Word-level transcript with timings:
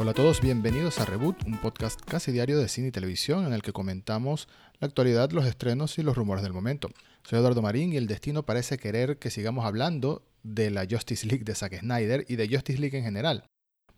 Hola 0.00 0.12
a 0.12 0.14
todos, 0.14 0.40
bienvenidos 0.40 0.98
a 0.98 1.04
Reboot, 1.04 1.44
un 1.44 1.58
podcast 1.58 2.00
casi 2.00 2.32
diario 2.32 2.58
de 2.58 2.70
cine 2.70 2.88
y 2.88 2.90
televisión 2.90 3.44
en 3.44 3.52
el 3.52 3.60
que 3.60 3.74
comentamos 3.74 4.48
la 4.78 4.86
actualidad, 4.86 5.30
los 5.32 5.44
estrenos 5.44 5.98
y 5.98 6.02
los 6.02 6.16
rumores 6.16 6.42
del 6.42 6.54
momento. 6.54 6.88
Soy 7.22 7.38
Eduardo 7.38 7.60
Marín 7.60 7.92
y 7.92 7.98
el 7.98 8.06
destino 8.06 8.46
parece 8.46 8.78
querer 8.78 9.18
que 9.18 9.28
sigamos 9.28 9.66
hablando 9.66 10.24
de 10.42 10.70
la 10.70 10.86
Justice 10.90 11.26
League 11.26 11.44
de 11.44 11.54
Zack 11.54 11.80
Snyder 11.80 12.24
y 12.28 12.36
de 12.36 12.48
Justice 12.48 12.78
League 12.78 12.96
en 12.96 13.04
general. 13.04 13.44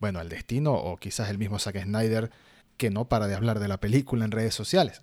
Bueno, 0.01 0.21
el 0.21 0.29
destino 0.29 0.75
o 0.75 0.97
quizás 0.97 1.31
el 1.31 1.39
mismo 1.39 1.61
Zack 1.61 1.81
Snyder 1.81 2.33
que 2.79 2.91
no 2.91 3.09
para 3.09 3.29
de 3.29 3.37
hablar 3.37 3.61
de 3.61 3.69
la 3.69 3.79
película 3.79 4.25
en 4.25 4.33
redes 4.33 4.57
sociales. 4.57 5.03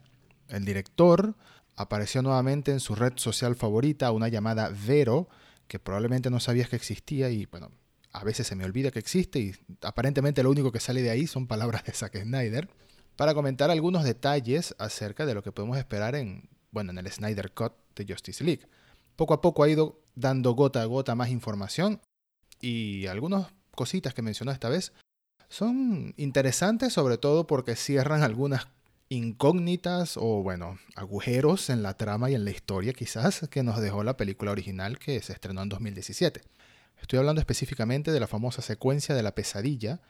El 0.49 0.65
director 0.65 1.37
apareció 1.77 2.21
nuevamente 2.23 2.73
en 2.73 2.81
su 2.81 2.95
red 2.95 3.13
social 3.15 3.55
favorita, 3.55 4.11
una 4.11 4.27
llamada 4.27 4.69
Vero, 4.85 5.29
que 5.69 5.79
probablemente 5.79 6.29
no 6.29 6.41
sabías 6.41 6.67
que 6.67 6.75
existía 6.75 7.29
y 7.29 7.45
bueno, 7.45 7.71
a 8.11 8.23
veces 8.23 8.47
se 8.47 8.55
me 8.55 8.65
olvida 8.65 8.91
que 8.91 8.99
existe 8.99 9.39
y 9.39 9.55
aparentemente 9.81 10.43
lo 10.43 10.49
único 10.51 10.71
que 10.71 10.79
sale 10.79 11.01
de 11.01 11.09
ahí 11.09 11.27
son 11.27 11.47
palabras 11.47 11.83
de 11.83 11.93
Zack 11.93 12.21
Snyder, 12.21 12.69
para 13.15 13.33
comentar 13.33 13.69
algunos 13.69 14.03
detalles 14.03 14.75
acerca 14.79 15.25
de 15.25 15.33
lo 15.33 15.43
que 15.43 15.51
podemos 15.51 15.77
esperar 15.77 16.15
en, 16.15 16.49
bueno, 16.71 16.91
en 16.91 16.99
el 16.99 17.11
Snyder 17.11 17.51
Cut 17.51 17.73
de 17.95 18.05
Justice 18.07 18.43
League. 18.43 18.65
Poco 19.15 19.33
a 19.33 19.41
poco 19.41 19.63
ha 19.63 19.69
ido 19.69 20.01
dando 20.15 20.53
gota 20.53 20.81
a 20.81 20.85
gota 20.85 21.15
más 21.15 21.29
información 21.29 21.99
y 22.61 23.07
algunas 23.07 23.47
cositas 23.75 24.13
que 24.13 24.21
mencionó 24.21 24.51
esta 24.51 24.69
vez 24.69 24.93
son 25.49 26.13
interesantes 26.15 26.93
sobre 26.93 27.17
todo 27.17 27.45
porque 27.45 27.75
cierran 27.75 28.23
algunas 28.23 28.67
incógnitas 29.09 30.15
o 30.15 30.43
bueno, 30.43 30.77
agujeros 30.95 31.69
en 31.69 31.83
la 31.83 31.97
trama 31.97 32.29
y 32.29 32.35
en 32.35 32.45
la 32.45 32.51
historia 32.51 32.93
quizás 32.93 33.47
que 33.49 33.63
nos 33.63 33.81
dejó 33.81 34.03
la 34.03 34.15
película 34.15 34.51
original 34.51 34.99
que 34.99 35.19
se 35.21 35.33
estrenó 35.33 35.63
en 35.63 35.69
2017. 35.69 36.41
Estoy 37.01 37.19
hablando 37.19 37.39
específicamente 37.41 38.11
de 38.11 38.19
la 38.19 38.27
famosa 38.27 38.61
secuencia 38.61 39.15
de 39.15 39.23
la 39.23 39.33
pesadilla, 39.33 40.01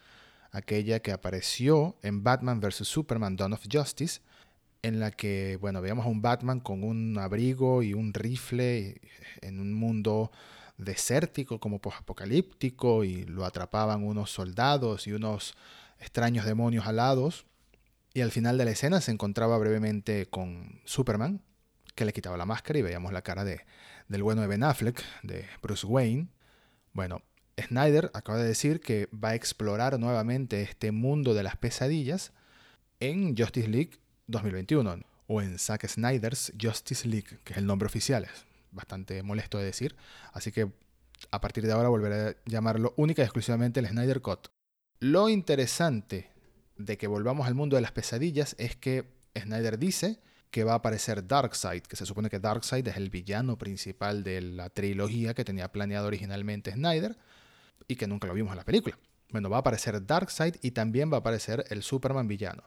aquella 0.51 0.99
que 0.99 1.11
apareció 1.11 1.97
en 2.01 2.23
Batman 2.23 2.59
vs. 2.59 2.87
Superman 2.87 3.35
Dawn 3.35 3.53
of 3.53 3.65
Justice, 3.71 4.21
en 4.81 4.99
la 4.99 5.11
que, 5.11 5.57
bueno, 5.59 5.81
veíamos 5.81 6.05
a 6.05 6.09
un 6.09 6.21
Batman 6.21 6.59
con 6.59 6.83
un 6.83 7.17
abrigo 7.17 7.83
y 7.83 7.93
un 7.93 8.13
rifle 8.13 9.01
en 9.41 9.59
un 9.59 9.73
mundo 9.73 10.31
desértico 10.77 11.59
como 11.59 11.81
apocalíptico 11.83 13.03
y 13.03 13.25
lo 13.25 13.45
atrapaban 13.45 14.03
unos 14.03 14.31
soldados 14.31 15.07
y 15.07 15.11
unos 15.11 15.55
extraños 15.99 16.45
demonios 16.45 16.87
alados. 16.87 17.45
Y 18.13 18.21
al 18.21 18.31
final 18.31 18.57
de 18.57 18.65
la 18.65 18.71
escena 18.71 19.01
se 19.01 19.11
encontraba 19.11 19.57
brevemente 19.57 20.25
con 20.25 20.81
Superman, 20.85 21.41
que 21.95 22.05
le 22.05 22.13
quitaba 22.13 22.37
la 22.37 22.45
máscara 22.45 22.79
y 22.79 22.81
veíamos 22.81 23.13
la 23.13 23.21
cara 23.21 23.43
de, 23.43 23.61
del 24.07 24.23
bueno 24.23 24.41
de 24.41 24.47
Ben 24.47 24.63
Affleck, 24.63 25.03
de 25.21 25.45
Bruce 25.61 25.85
Wayne. 25.85 26.27
Bueno, 27.00 27.22
Snyder 27.58 28.11
acaba 28.14 28.39
de 28.39 28.45
decir 28.45 28.81
que 28.81 29.08
va 29.14 29.30
a 29.30 29.36
explorar 29.36 29.97
nuevamente 29.97 30.61
este 30.61 30.92
mundo 30.92 31.33
de 31.33 31.44
las 31.44 31.55
pesadillas 31.55 32.33
en 33.00 33.38
Justice 33.38 33.69
League 33.69 33.92
2021 34.28 35.00
o 35.27 35.42
en 35.42 35.58
Zack 35.59 35.88
Snyder's 35.88 36.52
Justice 36.61 37.08
League, 37.08 37.39
que 37.45 37.53
es 37.53 37.58
el 37.58 37.66
nombre 37.66 37.86
oficial, 37.86 38.25
es 38.25 38.45
bastante 38.72 39.23
molesto 39.23 39.58
de 39.58 39.64
decir, 39.64 39.95
así 40.33 40.52
que 40.52 40.73
a 41.31 41.39
partir 41.39 41.66
de 41.66 41.72
ahora 41.72 41.88
volveré 41.88 42.16
a 42.16 42.36
llamarlo 42.45 42.94
única 42.97 43.22
y 43.22 43.25
exclusivamente 43.25 43.80
el 43.80 43.88
Snyder 43.88 44.20
Cut. 44.20 44.50
Lo 45.00 45.30
interesante 45.30 46.30
de 46.75 46.97
que 46.97 47.08
volvamos 47.08 47.47
al 47.47 47.55
mundo 47.55 47.77
de 47.77 47.81
las 47.81 47.94
pesadillas 47.94 48.58
es 48.59 48.75
que 48.75 49.05
Snyder 49.38 49.80
dice 49.80 50.20
que 50.52 50.64
va 50.64 50.73
a 50.73 50.75
aparecer 50.75 51.28
Darkseid, 51.28 51.83
que 51.83 51.95
se 51.95 52.05
supone 52.05 52.30
que 52.30 52.39
Darkseid 52.39 52.88
es 52.88 52.97
el 52.97 53.09
villano 53.09 53.58
principal 53.58 54.23
de 54.23 54.42
la 54.42 54.69
trilogía 54.69 55.33
que 55.33 55.45
tenía 55.45 55.72
planeado 55.72 56.08
originalmente 56.08 56.72
Snyder 56.72 57.17
y 57.88 57.95
que 57.95 58.08
nunca 58.08 58.28
lo 58.28 58.33
vimos 58.33 58.52
en 58.52 58.58
la 58.58 58.66
película. 58.66 58.97
Bueno, 59.31 59.50
va 59.50 59.58
a 59.58 59.59
aparecer 59.59 60.05
Darkseid 60.05 60.55
y 60.61 60.72
también 60.72 61.11
va 61.11 61.17
a 61.17 61.20
aparecer 61.20 61.66
el 61.70 61.83
Superman 61.83 62.27
villano. 62.27 62.64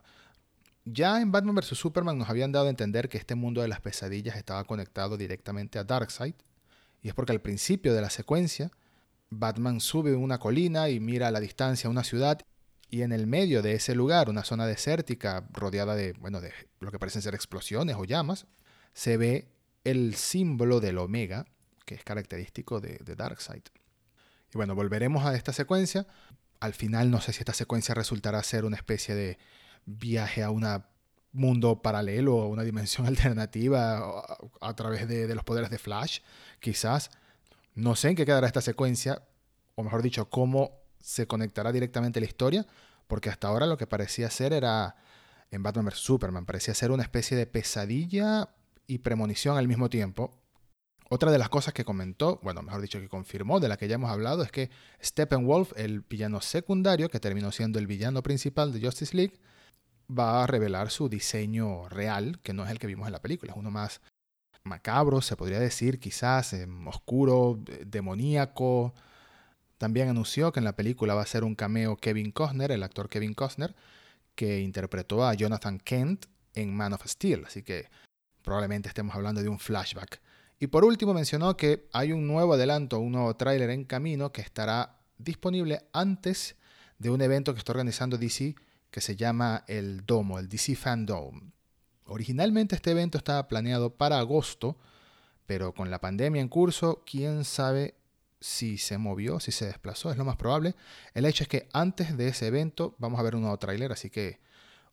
Ya 0.85 1.21
en 1.21 1.31
Batman 1.31 1.55
vs. 1.55 1.77
Superman 1.77 2.17
nos 2.17 2.29
habían 2.29 2.51
dado 2.51 2.67
a 2.67 2.69
entender 2.69 3.09
que 3.09 3.17
este 3.17 3.35
mundo 3.35 3.61
de 3.61 3.67
las 3.67 3.81
pesadillas 3.81 4.35
estaba 4.35 4.63
conectado 4.65 5.17
directamente 5.17 5.79
a 5.79 5.83
Darkseid, 5.83 6.35
y 7.01 7.09
es 7.09 7.13
porque 7.13 7.33
al 7.33 7.41
principio 7.41 7.93
de 7.93 8.01
la 8.01 8.09
secuencia, 8.09 8.71
Batman 9.29 9.79
sube 9.81 10.15
una 10.15 10.39
colina 10.39 10.89
y 10.89 10.99
mira 10.99 11.27
a 11.27 11.31
la 11.31 11.39
distancia 11.39 11.89
una 11.89 12.03
ciudad 12.03 12.41
y 12.93 13.01
en 13.01 13.11
el 13.11 13.25
medio 13.25 13.63
de 13.63 13.73
ese 13.73 13.95
lugar, 13.95 14.29
una 14.29 14.43
zona 14.43 14.67
desértica 14.67 15.47
rodeada 15.51 15.95
de, 15.95 16.13
bueno, 16.19 16.41
de 16.41 16.53
lo 16.79 16.91
que 16.91 16.99
parecen 16.99 17.23
ser 17.23 17.33
explosiones 17.33 17.95
o 17.95 18.05
llamas, 18.05 18.45
se 18.93 19.17
ve 19.17 19.49
el 19.83 20.13
símbolo 20.13 20.79
del 20.79 20.99
Omega, 20.99 21.47
que 21.85 21.95
es 21.95 22.03
característico 22.03 22.79
de, 22.81 22.99
Darkseid. 23.03 23.63
Y 24.53 24.57
bueno, 24.57 24.75
volveremos 24.75 25.25
a 25.25 25.33
esta 25.33 25.53
secuencia. 25.53 26.05
Al 26.59 26.75
final 26.75 27.09
no 27.09 27.19
sé 27.19 27.33
si 27.33 27.39
esta 27.39 27.55
secuencia 27.55 27.95
resultará 27.95 28.43
ser 28.43 28.63
una 28.63 28.75
especie 28.75 29.15
de 29.15 29.39
viaje 29.87 30.43
a 30.43 30.51
un 30.51 30.63
mundo 31.31 31.81
paralelo, 31.81 32.43
a 32.43 32.47
una 32.47 32.61
dimensión 32.61 33.07
alternativa 33.07 34.23
a, 34.61 34.75
través 34.75 35.07
de 35.07 35.33
los 35.33 35.43
poderes 35.43 35.71
de 35.71 35.79
Flash, 35.79 36.19
quizás. 36.59 37.09
No 37.73 37.95
sé 37.95 38.09
en 38.09 38.15
qué 38.15 38.27
quedará 38.27 38.45
esta 38.45 38.61
secuencia, 38.61 39.23
o 39.73 39.81
mejor 39.81 40.03
dicho, 40.03 40.29
cómo 40.29 40.82
se 41.03 41.27
conectará 41.27 41.73
directamente 41.73 42.19
a 42.19 42.21
la 42.21 42.27
historia, 42.27 42.65
porque 43.07 43.29
hasta 43.29 43.49
ahora 43.49 43.67
lo 43.67 43.77
que 43.77 43.85
parecía 43.85 44.29
ser 44.29 44.53
era, 44.53 44.95
en 45.51 45.61
Batman 45.61 45.85
vs. 45.85 45.97
Superman, 45.97 46.45
parecía 46.45 46.73
ser 46.73 46.91
una 46.91 47.03
especie 47.03 47.35
de 47.35 47.45
pesadilla 47.45 48.49
y 48.87 48.99
premonición 48.99 49.57
al 49.57 49.67
mismo 49.67 49.89
tiempo. 49.89 50.31
Otra 51.09 51.29
de 51.29 51.37
las 51.37 51.49
cosas 51.49 51.73
que 51.73 51.83
comentó, 51.83 52.39
bueno, 52.41 52.61
mejor 52.63 52.81
dicho, 52.81 53.01
que 53.01 53.09
confirmó, 53.09 53.59
de 53.59 53.67
la 53.67 53.75
que 53.75 53.89
ya 53.89 53.95
hemos 53.95 54.09
hablado, 54.09 54.43
es 54.43 54.51
que 54.51 54.71
Steppenwolf, 55.03 55.73
el 55.75 56.01
villano 56.01 56.39
secundario, 56.39 57.09
que 57.09 57.19
terminó 57.19 57.51
siendo 57.51 57.79
el 57.79 57.85
villano 57.85 58.23
principal 58.23 58.71
de 58.71 58.79
Justice 58.79 59.15
League, 59.15 59.33
va 60.09 60.43
a 60.43 60.47
revelar 60.47 60.89
su 60.89 61.09
diseño 61.09 61.89
real, 61.89 62.39
que 62.41 62.53
no 62.53 62.63
es 62.63 62.71
el 62.71 62.79
que 62.79 62.87
vimos 62.87 63.07
en 63.07 63.13
la 63.13 63.21
película, 63.21 63.51
es 63.51 63.57
uno 63.57 63.71
más 63.71 63.99
macabro, 64.63 65.21
se 65.21 65.35
podría 65.35 65.59
decir, 65.59 65.99
quizás, 65.99 66.53
em, 66.53 66.87
oscuro, 66.87 67.59
demoníaco, 67.85 68.93
también 69.83 70.07
anunció 70.07 70.53
que 70.53 70.61
en 70.61 70.63
la 70.63 70.77
película 70.77 71.13
va 71.13 71.23
a 71.23 71.25
ser 71.25 71.43
un 71.43 71.55
cameo 71.55 71.97
Kevin 71.97 72.31
Costner, 72.31 72.71
el 72.71 72.83
actor 72.83 73.09
Kevin 73.09 73.33
Costner, 73.33 73.75
que 74.33 74.61
interpretó 74.61 75.25
a 75.25 75.33
Jonathan 75.33 75.77
Kent 75.77 76.27
en 76.55 76.73
Man 76.73 76.93
of 76.93 77.05
Steel, 77.05 77.43
así 77.45 77.63
que 77.63 77.89
probablemente 78.43 78.87
estemos 78.87 79.13
hablando 79.13 79.41
de 79.41 79.49
un 79.49 79.59
flashback. 79.59 80.21
Y 80.57 80.67
por 80.67 80.85
último 80.85 81.13
mencionó 81.13 81.57
que 81.57 81.89
hay 81.91 82.13
un 82.13 82.25
nuevo 82.27 82.53
adelanto, 82.53 82.97
un 82.99 83.11
nuevo 83.11 83.35
tráiler 83.35 83.71
en 83.71 83.83
camino 83.83 84.31
que 84.31 84.39
estará 84.39 85.01
disponible 85.17 85.81
antes 85.91 86.55
de 86.97 87.09
un 87.09 87.21
evento 87.21 87.53
que 87.53 87.59
está 87.59 87.73
organizando 87.73 88.17
DC 88.17 88.55
que 88.89 89.01
se 89.01 89.17
llama 89.17 89.65
el 89.67 90.05
Domo, 90.05 90.39
el 90.39 90.47
DC 90.47 90.77
Fandom. 90.77 91.51
Originalmente 92.05 92.75
este 92.75 92.91
evento 92.91 93.17
estaba 93.17 93.49
planeado 93.49 93.97
para 93.97 94.19
agosto, 94.19 94.77
pero 95.45 95.73
con 95.73 95.91
la 95.91 95.99
pandemia 95.99 96.41
en 96.41 96.47
curso, 96.47 97.03
quién 97.05 97.43
sabe 97.43 97.95
si 98.43 98.77
se 98.77 98.97
movió, 98.97 99.39
si 99.39 99.53
se 99.53 99.65
desplazó, 99.65 100.11
es 100.11 100.17
lo 100.17 100.25
más 100.25 100.35
probable. 100.35 100.75
El 101.13 101.23
hecho 101.23 101.43
es 101.43 101.47
que 101.47 101.69
antes 101.71 102.17
de 102.17 102.27
ese 102.27 102.47
evento 102.47 102.93
vamos 102.97 103.17
a 103.17 103.23
ver 103.23 103.35
un 103.35 103.41
nuevo 103.43 103.57
tráiler, 103.57 103.93
así 103.93 104.09
que 104.09 104.41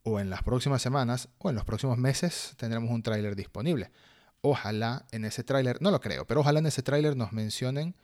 o 0.04 0.20
en 0.20 0.30
las 0.30 0.44
próximas 0.44 0.80
semanas 0.80 1.28
o 1.38 1.50
en 1.50 1.56
los 1.56 1.64
próximos 1.64 1.98
meses 1.98 2.54
tendremos 2.56 2.90
un 2.90 3.02
tráiler 3.02 3.34
disponible. 3.34 3.90
Ojalá 4.40 5.04
en 5.10 5.24
ese 5.24 5.42
tráiler, 5.42 5.82
no 5.82 5.90
lo 5.90 6.00
creo, 6.00 6.28
pero 6.28 6.42
ojalá 6.42 6.60
en 6.60 6.66
ese 6.66 6.84
tráiler 6.84 7.16
nos 7.16 7.32
mencionen 7.32 7.96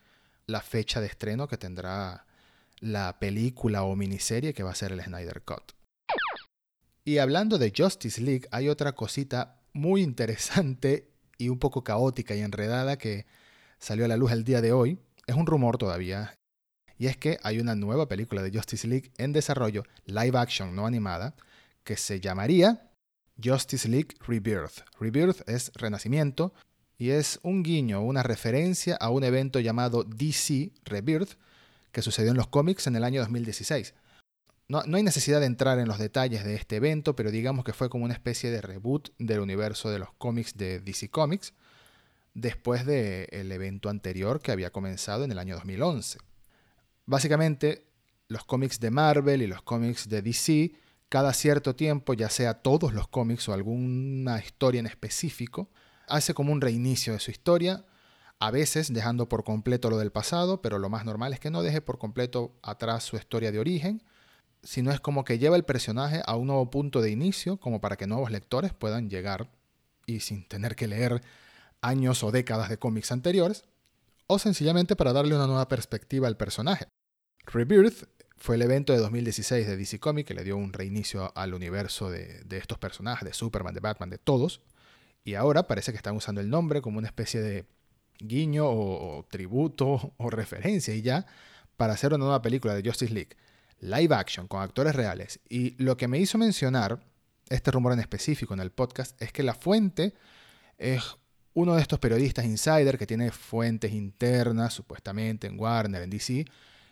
la 0.47 0.59
fecha 0.59 0.99
de 0.99 1.07
estreno 1.07 1.47
que 1.47 1.57
tendrá 1.57 2.25
la 2.81 3.17
película 3.17 3.83
o 3.83 3.95
miniserie 3.95 4.53
que 4.53 4.63
va 4.63 4.71
a 4.71 4.75
ser 4.75 4.91
el 4.91 5.01
Snyder 5.01 5.43
Cut. 5.43 5.71
Y 7.05 7.19
hablando 7.19 7.57
de 7.57 7.71
Justice 7.75 8.19
League, 8.19 8.49
hay 8.51 8.67
otra 8.67 8.91
cosita 8.95 9.61
muy 9.71 10.01
interesante 10.01 11.09
y 11.37 11.47
un 11.47 11.57
poco 11.57 11.85
caótica 11.85 12.35
y 12.35 12.41
enredada 12.41 12.97
que 12.97 13.25
salió 13.79 14.03
a 14.03 14.09
la 14.09 14.17
luz 14.17 14.33
el 14.33 14.43
día 14.43 14.59
de 14.59 14.73
hoy 14.73 14.99
es 15.27 15.35
un 15.35 15.45
rumor 15.45 15.77
todavía, 15.77 16.33
y 16.97 17.07
es 17.07 17.17
que 17.17 17.37
hay 17.43 17.59
una 17.59 17.75
nueva 17.75 18.07
película 18.07 18.41
de 18.41 18.51
Justice 18.51 18.87
League 18.87 19.11
en 19.17 19.33
desarrollo, 19.33 19.83
live 20.05 20.37
action, 20.37 20.75
no 20.75 20.87
animada, 20.87 21.35
que 21.83 21.97
se 21.97 22.19
llamaría 22.19 22.89
Justice 23.41 23.87
League 23.87 24.15
Rebirth. 24.25 24.79
Rebirth 24.99 25.47
es 25.47 25.71
renacimiento 25.75 26.53
y 26.97 27.11
es 27.11 27.39
un 27.43 27.61
guiño, 27.61 28.01
una 28.01 28.23
referencia 28.23 28.95
a 28.95 29.09
un 29.09 29.23
evento 29.23 29.59
llamado 29.59 30.03
DC 30.03 30.71
Rebirth 30.85 31.37
que 31.91 32.01
sucedió 32.01 32.31
en 32.31 32.37
los 32.37 32.47
cómics 32.47 32.87
en 32.87 32.95
el 32.95 33.03
año 33.03 33.21
2016. 33.21 33.93
No, 34.69 34.83
no, 34.83 34.97
hay 34.97 35.03
necesidad 35.03 35.39
de 35.39 35.45
entrar 35.45 35.79
en 35.79 35.87
los 35.87 35.97
detalles 35.97 36.43
de 36.43 36.55
este 36.55 36.75
evento, 36.77 37.15
pero 37.15 37.31
digamos 37.31 37.63
que 37.63 37.73
fue 37.73 37.89
como 37.89 38.03
una 38.03 38.13
especie 38.13 38.51
de 38.51 38.61
reboot 38.61 39.09
del 39.17 39.39
universo 39.39 39.89
de 39.89 39.99
los 39.99 40.09
cómics 40.17 40.57
de 40.57 40.79
DC 40.81 41.09
Comics, 41.09 41.53
después 42.37 42.85
del 42.85 43.51
evento 43.51 43.89
anterior 43.89 44.39
que 44.39 44.51
había 44.51 44.69
comenzado 44.69 45.23
en 45.23 45.31
el 45.31 45.39
año 45.39 45.55
2011. 45.55 46.19
Básicamente, 47.07 47.87
los 48.27 48.45
cómics 48.45 48.79
de 48.79 48.91
Marvel 48.91 49.41
y 49.41 49.47
los 49.47 49.63
cómics 49.63 50.07
de 50.07 50.21
DC, 50.21 50.73
cada 51.09 51.33
cierto 51.33 51.75
tiempo, 51.75 52.13
ya 52.13 52.29
sea 52.29 52.53
todos 52.53 52.93
los 52.93 53.07
cómics 53.07 53.49
o 53.49 53.53
alguna 53.53 54.39
historia 54.39 54.79
en 54.79 54.85
específico, 54.85 55.71
hace 56.07 56.35
como 56.35 56.53
un 56.53 56.61
reinicio 56.61 57.13
de 57.13 57.19
su 57.19 57.31
historia, 57.31 57.85
a 58.39 58.51
veces 58.51 58.93
dejando 58.93 59.27
por 59.27 59.43
completo 59.43 59.89
lo 59.89 59.97
del 59.97 60.11
pasado, 60.11 60.61
pero 60.61 60.77
lo 60.77 60.89
más 60.89 61.05
normal 61.05 61.33
es 61.33 61.39
que 61.39 61.49
no 61.49 61.63
deje 61.63 61.81
por 61.81 61.97
completo 61.97 62.55
atrás 62.61 63.03
su 63.03 63.15
historia 63.15 63.51
de 63.51 63.57
origen, 63.57 64.03
sino 64.61 64.91
es 64.91 64.99
como 64.99 65.23
que 65.23 65.39
lleva 65.39 65.55
el 65.55 65.65
personaje 65.65 66.21
a 66.23 66.35
un 66.35 66.47
nuevo 66.47 66.69
punto 66.69 67.01
de 67.01 67.09
inicio, 67.09 67.57
como 67.57 67.81
para 67.81 67.95
que 67.95 68.05
nuevos 68.05 68.29
lectores 68.29 68.73
puedan 68.75 69.09
llegar 69.09 69.49
y 70.05 70.19
sin 70.19 70.47
tener 70.47 70.75
que 70.75 70.87
leer 70.87 71.23
años 71.81 72.23
o 72.23 72.31
décadas 72.31 72.69
de 72.69 72.77
cómics 72.77 73.11
anteriores, 73.11 73.65
o 74.27 74.39
sencillamente 74.39 74.95
para 74.95 75.13
darle 75.13 75.35
una 75.35 75.47
nueva 75.47 75.67
perspectiva 75.67 76.27
al 76.27 76.37
personaje. 76.37 76.87
Rebirth 77.45 78.07
fue 78.35 78.55
el 78.55 78.61
evento 78.61 78.93
de 78.93 78.99
2016 78.99 79.65
de 79.65 79.77
DC 79.77 79.99
Comics 79.99 80.27
que 80.27 80.33
le 80.33 80.43
dio 80.43 80.57
un 80.57 80.73
reinicio 80.73 81.31
al 81.35 81.53
universo 81.53 82.09
de, 82.09 82.45
estos 82.51 82.77
personajes, 82.77 83.27
de 83.27 83.33
Superman, 83.33 83.73
de 83.73 83.79
Batman, 83.79 84.09
de 84.09 84.17
todos, 84.17 84.61
y 85.23 85.35
ahora 85.35 85.67
parece 85.67 85.91
que 85.91 85.97
están 85.97 86.15
usando 86.15 86.39
el 86.41 86.49
nombre 86.49 86.81
como 86.81 86.99
una 86.99 87.07
especie 87.07 87.41
de 87.41 87.65
guiño 88.19 88.65
o, 88.67 89.25
tributo 89.29 90.13
o 90.17 90.29
referencia 90.29 90.93
y 90.93 91.01
ya 91.01 91.25
para 91.75 91.93
hacer 91.93 92.13
una 92.13 92.25
nueva 92.25 92.41
película 92.41 92.73
de 92.73 92.87
Justice 92.87 93.13
League, 93.13 93.37
live 93.79 94.13
action, 94.15 94.47
con 94.47 94.61
actores 94.61 94.95
reales. 94.95 95.39
Y 95.47 95.81
lo 95.81 95.97
que 95.97 96.07
me 96.07 96.17
hizo 96.17 96.37
mencionar 96.37 96.99
este 97.49 97.71
rumor 97.71 97.93
en 97.93 97.99
específico 97.99 98.53
en 98.53 98.59
el 98.59 98.71
podcast 98.71 99.21
es 99.21 99.31
que 99.31 99.43
la 99.43 99.53
fuente 99.53 100.13
es 100.77 101.17
uno 101.57 101.73
de 101.73 101.81
estos 101.81 101.97
periodistas 101.97 102.45
insider 102.45 102.99
que 102.99 103.07
tiene 103.07 103.31
fuentes 103.31 103.91
internas, 103.91 104.75
supuestamente 104.75 105.47
en 105.47 105.59
Warner, 105.59 106.03
en 106.03 106.11
DC, 106.11 106.45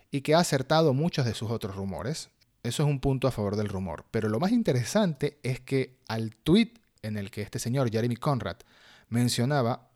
y 0.10 0.22
que 0.22 0.34
ha 0.34 0.40
acertado 0.40 0.92
muchos 0.92 1.24
de 1.24 1.36
sus 1.36 1.52
otros 1.52 1.76
rumores. 1.76 2.32
Eso 2.64 2.82
es 2.82 2.90
un 2.90 3.00
punto 3.00 3.28
a 3.28 3.32
favor 3.32 3.58
del 3.58 3.70
rumor. 3.70 4.06
Pero 4.10 4.28
lo 4.28 4.40
más 4.40 4.52
interesante 4.52 5.38
es 5.44 5.60
que 5.60 6.00
al 6.08 6.36
tweet 6.36 6.74
en 7.04 7.16
el 7.16 7.30
que 7.30 7.44
este 7.44 7.60
señor, 7.60 7.92
Jeremy 7.92 8.16
Conrad, 8.16 8.58
mencionaba 9.08 9.92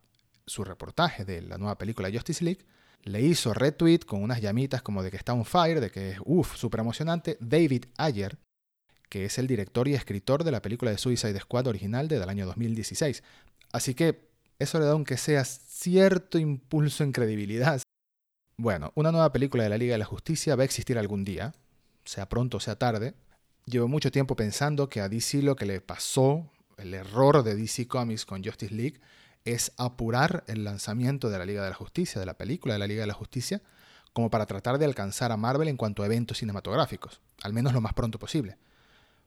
su 0.46 0.64
reportaje 0.64 1.26
de 1.26 1.42
la 1.42 1.58
nueva 1.58 1.80
película 1.80 2.12
Justice 2.14 2.46
League, 2.46 2.64
le 3.02 3.24
hizo 3.24 3.56
retweet 3.56 4.02
con 4.06 4.22
unas 4.22 4.40
llamitas 4.40 4.84
como 4.84 5.02
de 5.02 5.10
que 5.10 5.18
está 5.18 5.34
on 5.34 5.46
fire, 5.46 5.82
de 5.82 5.90
que 5.90 6.12
es, 6.12 6.20
uff, 6.24 6.56
súper 6.56 6.82
emocionante, 6.82 7.38
David 7.40 7.86
Ayer, 7.98 8.38
que 9.10 9.26
es 9.26 9.40
el 9.40 9.48
director 9.48 9.88
y 9.88 9.96
escritor 9.96 10.44
de 10.44 10.52
la 10.52 10.62
película 10.62 10.92
de 10.92 11.00
Suicide 11.00 11.40
Squad 11.40 11.66
original 11.66 12.08
del 12.08 12.30
año 12.30 12.46
2016. 12.46 13.24
Así 13.72 13.96
que 13.96 14.29
eso 14.60 14.78
le 14.80 14.86
da 14.86 14.92
aunque 14.92 15.18
sea 15.18 15.44
cierto 15.46 16.38
impulso 16.38 17.04
en 17.04 17.14
credibilidad. 17.14 17.82
Bueno, 18.58 18.92
una 18.96 19.12
nueva 19.12 19.32
película 19.32 19.64
de 19.64 19.70
la 19.70 19.78
Liga 19.78 19.94
de 19.94 20.00
la 20.00 20.06
Justicia 20.06 20.56
va 20.56 20.64
a 20.64 20.66
existir 20.66 20.98
algún 20.98 21.24
día, 21.24 21.54
sea 22.04 22.28
pronto 22.28 22.58
o 22.58 22.60
sea 22.60 22.76
tarde. 22.76 23.14
Llevo 23.66 23.88
mucho 23.88 24.12
tiempo 24.12 24.36
pensando 24.36 24.90
que 24.90 25.00
a 25.00 25.08
DC 25.08 25.42
lo 25.42 25.56
que 25.56 25.66
le 25.66 25.80
pasó, 25.80 26.52
el 26.78 26.94
error 26.94 27.44
de 27.44 27.56
DC 27.56 27.88
Comics 27.88 28.26
con 28.26 28.44
Justice 28.44 28.74
League, 28.74 29.00
es 29.46 29.72
apurar 29.78 30.44
el 30.48 30.66
lanzamiento 30.66 31.30
de 31.30 31.40
la 31.40 31.46
Liga 31.46 31.64
de 31.64 31.70
la 31.70 31.76
Justicia, 31.76 32.20
de 32.20 32.26
la 32.26 32.38
película 32.38 32.74
de 32.74 32.80
la 32.80 32.88
Liga 32.88 33.02
de 33.02 33.08
la 33.08 33.14
Justicia, 33.14 33.62
como 34.12 34.30
para 34.30 34.46
tratar 34.46 34.78
de 34.78 34.86
alcanzar 34.86 35.32
a 35.32 35.38
Marvel 35.38 35.70
en 35.70 35.78
cuanto 35.78 36.04
a 36.04 36.08
eventos 36.08 36.40
cinematográficos, 36.40 37.22
al 37.42 37.54
menos 37.54 37.74
lo 37.74 37.80
más 37.80 37.94
pronto 37.94 38.20
posible. 38.20 38.58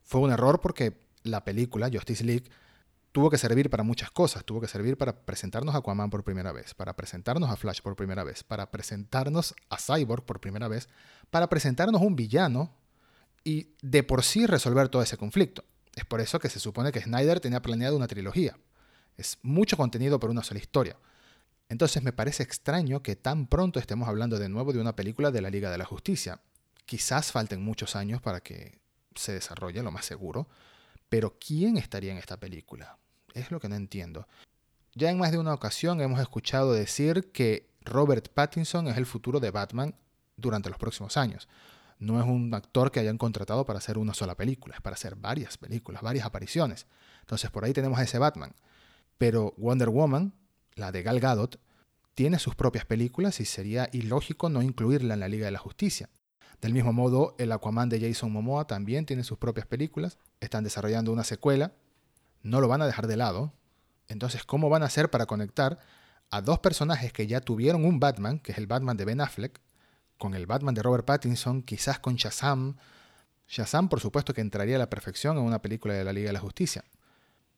Fue 0.02 0.20
un 0.20 0.31
error 0.31 0.61
porque 0.61 0.99
la 1.23 1.44
película, 1.44 1.88
Justice 1.90 2.25
League, 2.25 2.50
tuvo 3.12 3.31
que 3.31 3.38
servir 3.38 3.70
para 3.70 3.82
muchas 3.82 4.11
cosas. 4.11 4.44
Tuvo 4.44 4.61
que 4.61 4.69
servir 4.69 4.97
para 4.97 5.25
presentarnos 5.25 5.75
a 5.75 5.79
Aquaman 5.79 6.11
por 6.11 6.25
primera 6.25 6.50
vez, 6.53 6.75
para 6.75 6.97
presentarnos 6.97 7.50
a 7.50 7.56
Flash 7.56 7.81
por 7.81 7.94
primera 7.94 8.25
vez, 8.25 8.43
para 8.43 8.70
presentarnos 8.70 9.55
a 9.69 9.76
Cyborg 9.79 10.25
por 10.25 10.41
primera 10.41 10.69
vez, 10.69 10.88
para 11.31 11.49
presentarnos 11.49 12.00
un 12.00 12.17
villano 12.17 12.75
y 13.44 13.75
de 13.82 14.03
por 14.03 14.25
sí 14.25 14.47
resolver 14.47 14.88
todo 14.88 15.03
ese 15.03 15.19
conflicto. 15.19 15.64
Es 15.94 16.06
por 16.06 16.20
eso 16.20 16.38
que 16.38 16.49
se 16.49 16.59
supone 16.59 16.91
que 16.91 17.03
Snyder 17.03 17.41
tenía 17.41 17.61
planeado 17.61 17.97
una 17.97 18.09
trilogía. 18.09 18.56
Es 19.19 19.38
mucho 19.43 19.76
contenido 19.76 20.19
por 20.19 20.31
una 20.31 20.43
sola 20.43 20.61
historia. 20.61 20.97
Entonces 21.69 22.03
me 22.03 22.12
parece 22.12 22.43
extraño 22.43 23.03
que 23.03 23.17
tan 23.17 23.47
pronto 23.47 23.79
estemos 23.79 24.08
hablando 24.08 24.38
de 24.38 24.49
nuevo 24.49 24.73
de 24.73 24.81
una 24.81 24.97
película 24.97 25.31
de 25.31 25.43
la 25.43 25.50
Liga 25.50 25.70
de 25.70 25.79
la 25.79 25.85
Justicia. 25.85 26.41
Quizás 26.87 27.31
falten 27.31 27.62
muchos 27.62 27.94
años 27.94 28.23
para 28.23 28.41
que 28.41 28.81
se 29.15 29.32
desarrolle, 29.32 29.82
lo 29.82 29.91
más 29.91 30.06
seguro, 30.06 30.49
pero 31.08 31.37
¿quién 31.38 31.76
estaría 31.76 32.12
en 32.12 32.19
esta 32.19 32.38
película? 32.38 32.99
Es 33.34 33.50
lo 33.50 33.61
que 33.61 33.69
no 33.69 33.75
entiendo. 33.75 34.26
Ya 34.94 35.11
en 35.11 35.19
más 35.19 35.32
de 35.32 35.38
una 35.38 35.55
ocasión 35.55 36.00
hemos 36.00 36.20
escuchado 36.20 36.73
decir 36.73 37.32
que 37.32 37.70
Robert 37.81 38.29
Pattinson 38.29 38.88
es 38.88 38.96
el 38.96 39.06
futuro 39.06 39.40
de 39.40 39.50
Batman 39.50 39.94
durante 40.37 40.69
los 40.69 40.79
próximos 40.79 41.17
años. 41.17 41.49
No 41.99 42.20
es 42.20 42.26
un 42.26 42.52
actor 42.52 42.90
que 42.90 43.00
hayan 43.00 43.17
contratado 43.17 43.64
para 43.64 43.79
hacer 43.79 43.96
una 43.96 44.12
sola 44.12 44.34
película, 44.34 44.75
es 44.75 44.81
para 44.81 44.94
hacer 44.94 45.14
varias 45.17 45.56
películas, 45.56 46.02
varias 46.02 46.26
apariciones. 46.26 46.87
Entonces 47.20 47.50
por 47.50 47.64
ahí 47.64 47.73
tenemos 47.73 47.99
a 47.99 48.02
ese 48.02 48.19
Batman. 48.19 48.55
Pero 49.19 49.55
Wonder 49.56 49.88
Woman, 49.88 50.34
la 50.75 50.93
de 50.93 51.02
Gal 51.02 51.20
Gadot, 51.20 51.61
tiene 52.14 52.38
sus 52.38 52.55
propias 52.55 52.84
películas 52.84 53.40
y 53.40 53.44
sería 53.44 53.88
ilógico 53.93 54.49
no 54.49 54.62
incluirla 54.62 55.14
en 55.14 55.20
la 55.20 55.29
Liga 55.29 55.46
de 55.46 55.52
la 55.52 55.58
Justicia. 55.58 56.11
Del 56.61 56.75
mismo 56.75 56.93
modo, 56.93 57.34
el 57.38 57.50
Aquaman 57.50 57.88
de 57.88 58.00
Jason 58.00 58.31
Momoa 58.31 58.67
también 58.67 59.06
tiene 59.06 59.25
sus 59.25 59.38
propias 59.38 59.67
películas, 59.67 60.19
están 60.40 60.64
desarrollando 60.64 61.12
una 61.12 61.25
secuela, 61.25 61.73
no 62.43 62.61
lo 62.61 62.69
van 62.69 62.83
a 62.83 62.87
dejar 62.87 63.06
de 63.06 63.17
lado. 63.17 63.53
Entonces, 64.09 64.44
¿cómo 64.44 64.69
van 64.69 64.83
a 64.83 64.87
hacer 64.87 65.11
para 65.11 65.27
conectar 65.27 65.79
a 66.31 66.41
dos 66.41 66.59
personajes 66.59 67.12
que 67.12 67.27
ya 67.27 67.41
tuvieron 67.41 67.85
un 67.85 68.00
Batman, 68.00 68.39
que 68.39 68.53
es 68.53 68.59
el 68.59 68.67
Batman 68.67 68.97
de 68.97 69.05
Ben 69.05 69.21
Affleck, 69.21 69.61
con 70.19 70.35
el 70.35 70.47
Batman 70.47 70.75
de 70.75 70.83
Robert 70.83 71.05
Pattinson, 71.05 71.62
quizás 71.62 71.99
con 71.99 72.17
Shazam? 72.17 72.77
Shazam, 73.49 73.89
por 73.89 74.00
supuesto, 74.00 74.33
que 74.33 74.41
entraría 74.41 74.77
a 74.77 74.79
la 74.79 74.91
perfección 74.91 75.37
en 75.37 75.44
una 75.44 75.61
película 75.61 75.94
de 75.94 76.05
la 76.05 76.12
Liga 76.12 76.29
de 76.29 76.33
la 76.33 76.41
Justicia. 76.41 76.85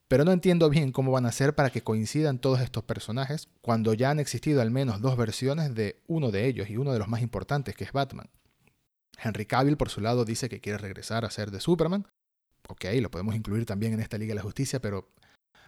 Pero 0.08 0.24
no 0.24 0.32
entiendo 0.32 0.68
bien 0.68 0.92
cómo 0.92 1.12
van 1.12 1.24
a 1.24 1.30
hacer 1.30 1.54
para 1.54 1.70
que 1.70 1.82
coincidan 1.82 2.38
todos 2.38 2.60
estos 2.60 2.84
personajes 2.84 3.48
cuando 3.62 3.94
ya 3.94 4.10
han 4.10 4.20
existido 4.20 4.60
al 4.60 4.70
menos 4.70 5.00
dos 5.00 5.16
versiones 5.16 5.74
de 5.74 6.02
uno 6.06 6.30
de 6.30 6.46
ellos 6.46 6.68
y 6.68 6.76
uno 6.76 6.92
de 6.92 6.98
los 6.98 7.08
más 7.08 7.22
importantes, 7.22 7.74
que 7.74 7.84
es 7.84 7.92
Batman. 7.92 8.28
Henry 9.22 9.46
Cavill, 9.46 9.76
por 9.76 9.88
su 9.88 10.00
lado, 10.00 10.24
dice 10.24 10.48
que 10.48 10.60
quiere 10.60 10.78
regresar 10.78 11.24
a 11.24 11.30
ser 11.30 11.50
de 11.50 11.60
Superman. 11.60 12.06
Ok, 12.68 12.84
lo 13.00 13.10
podemos 13.10 13.34
incluir 13.34 13.66
también 13.66 13.92
en 13.92 14.00
esta 14.00 14.18
Liga 14.18 14.30
de 14.30 14.36
la 14.36 14.42
Justicia, 14.42 14.80
pero 14.80 15.10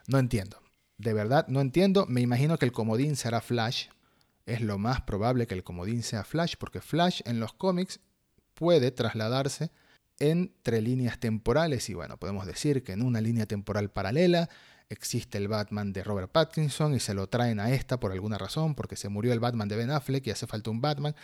no 0.07 0.19
entiendo. 0.19 0.61
De 0.99 1.13
verdad, 1.13 1.47
no 1.49 1.61
entiendo. 1.61 2.07
Me 2.07 2.21
imagino 2.21 2.59
que 2.59 2.65
el 2.65 2.73
comodín 2.73 3.17
será 3.17 3.41
Flash. 3.41 3.89
Es 4.47 4.61
lo 4.61 4.79
más 4.79 5.03
probable 5.03 5.47
que 5.47 5.55
el 5.55 5.65
comodín 5.65 6.03
sea 6.03 6.25
Flash, 6.25 6.55
porque 6.59 6.81
Flash 6.81 7.21
en 7.25 7.41
los 7.41 7.53
cómics 7.53 8.01
puede 8.55 8.91
trasladarse 8.91 9.71
entre 10.19 10.81
líneas 10.81 11.21
temporales 11.21 11.91
y 11.91 11.95
bueno, 11.95 12.17
podemos 12.17 12.47
decir 12.47 12.83
que 12.83 12.93
en 12.93 13.03
una 13.03 13.21
línea 13.21 13.45
temporal 13.45 13.91
paralela 13.91 14.49
existe 14.89 15.37
el 15.37 15.49
Batman 15.49 15.93
de 15.93 16.05
Robert 16.05 16.31
Pattinson 16.31 16.95
y 16.95 17.01
se 17.01 17.13
lo 17.13 17.29
traen 17.29 17.61
a 17.61 17.71
esta 17.71 18.01
por 18.01 18.13
alguna 18.13 18.39
razón, 18.39 18.75
porque 18.75 18.97
se 18.97 19.09
murió 19.09 19.33
el 19.33 19.41
Batman 19.41 19.69
de 19.69 19.77
Ben 19.77 19.91
Affleck 19.91 20.27
y 20.27 20.31
hace 20.31 20.47
falta 20.47 20.71
un 20.71 20.81
Batman. 20.81 21.15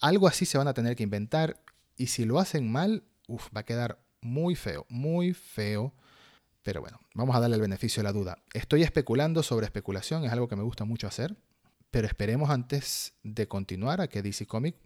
Algo 0.00 0.26
así 0.26 0.44
se 0.44 0.58
van 0.58 0.68
a 0.68 0.74
tener 0.74 0.96
que 0.96 1.04
inventar 1.04 1.62
y 1.96 2.08
si 2.08 2.24
lo 2.24 2.38
hacen 2.38 2.70
mal, 2.70 3.04
uf, 3.28 3.48
va 3.56 3.60
a 3.60 3.64
quedar 3.64 4.04
muy 4.24 4.56
feo, 4.56 4.86
muy 4.88 5.34
feo. 5.34 5.94
Pero 6.62 6.80
bueno, 6.80 6.98
vamos 7.14 7.36
a 7.36 7.40
darle 7.40 7.56
el 7.56 7.62
beneficio 7.62 8.02
de 8.02 8.04
la 8.04 8.12
duda. 8.12 8.38
Estoy 8.54 8.82
especulando 8.82 9.42
sobre 9.42 9.66
especulación, 9.66 10.24
es 10.24 10.32
algo 10.32 10.48
que 10.48 10.56
me 10.56 10.62
gusta 10.62 10.84
mucho 10.84 11.06
hacer, 11.06 11.36
pero 11.90 12.06
esperemos 12.06 12.50
antes 12.50 13.14
de 13.22 13.46
continuar 13.46 14.00
a 14.00 14.08
que 14.08 14.22
DC 14.22 14.46
Comics 14.46 14.78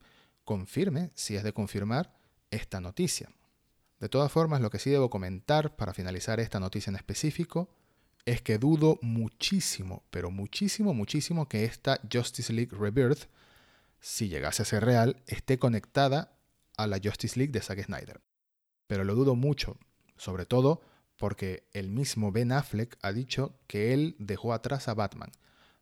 confirme, 0.45 1.11
si 1.15 1.37
es 1.37 1.45
de 1.45 1.53
confirmar, 1.53 2.13
esta 2.51 2.81
noticia. 2.81 3.31
De 4.01 4.09
todas 4.09 4.31
formas, 4.31 4.61
lo 4.61 4.71
que 4.71 4.79
sí 4.79 4.91
debo 4.91 5.11
comentar 5.11 5.77
para 5.77 5.95
finalizar 5.95 6.41
esta 6.41 6.61
noticia 6.61 6.91
en 6.91 6.97
específico 6.97 7.71
es 8.25 8.43
que 8.43 8.59
dudo 8.59 8.99
muchísimo, 9.01 10.05
pero 10.11 10.31
muchísimo, 10.31 10.95
muchísimo 10.95 11.49
que 11.49 11.65
esta 11.65 12.01
Justice 12.13 12.53
League 12.53 12.77
Rebirth, 12.77 13.29
si 14.01 14.29
llegase 14.29 14.63
a 14.63 14.67
ser 14.67 14.85
real, 14.85 15.23
esté 15.27 15.59
conectada 15.59 16.37
a 16.77 16.87
la 16.87 17.01
Justice 17.03 17.39
League 17.39 17.53
de 17.53 17.61
Zack 17.61 17.85
Snyder. 17.85 18.21
Pero 18.89 19.05
lo 19.05 19.15
dudo 19.15 19.37
mucho, 19.37 19.77
sobre 20.17 20.45
todo 20.45 20.83
porque 21.17 21.65
el 21.73 21.91
mismo 21.91 22.33
Ben 22.33 22.51
Affleck 22.51 22.97
ha 23.03 23.13
dicho 23.13 23.55
que 23.67 23.93
él 23.93 24.17
dejó 24.19 24.53
atrás 24.53 24.89
a 24.89 24.95
Batman. 24.95 25.31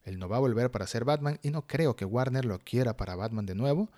Él 0.03 0.19
no 0.19 0.29
va 0.29 0.37
a 0.37 0.41
volver 0.41 0.71
para 0.71 0.87
ser 0.87 1.05
Batman 1.05 1.39
y 1.43 1.51
no 1.51 1.67
creo 1.67 1.97
que 1.97 2.05
Warner 2.05 2.45
lo 2.45 2.59
quiera 2.59 2.97
para 2.97 3.17
Batman 3.17 3.47
de 3.47 3.55
nuevo, 3.55 3.91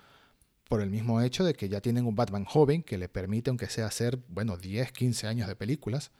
por 0.67 0.81
el 0.81 0.89
mismo 0.89 1.21
hecho 1.21 1.43
de 1.43 1.53
que 1.53 1.69
ya 1.69 1.81
tienen 1.81 2.05
un 2.05 2.15
Batman 2.15 2.45
joven 2.45 2.83
que 2.83 2.97
le 2.97 3.09
permite, 3.09 3.49
aunque 3.49 3.67
sea 3.67 3.87
hacer, 3.87 4.19
bueno, 4.27 4.57
10, 4.57 4.91
15 4.91 5.27
años 5.27 5.47
de 5.47 5.55
películas. 5.55 6.11